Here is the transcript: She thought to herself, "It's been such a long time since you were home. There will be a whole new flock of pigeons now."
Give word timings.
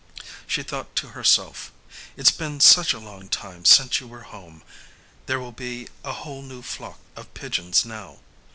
She 0.47 0.63
thought 0.63 0.95
to 0.95 1.09
herself, 1.09 1.71
"It's 2.17 2.31
been 2.31 2.59
such 2.59 2.91
a 2.91 2.99
long 2.99 3.29
time 3.29 3.65
since 3.65 3.99
you 3.99 4.07
were 4.07 4.23
home. 4.23 4.63
There 5.27 5.39
will 5.39 5.51
be 5.51 5.89
a 6.03 6.11
whole 6.13 6.41
new 6.41 6.63
flock 6.63 6.97
of 7.15 7.31
pigeons 7.35 7.85
now." 7.85 8.17